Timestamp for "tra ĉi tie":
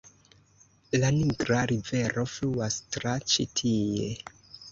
2.97-4.09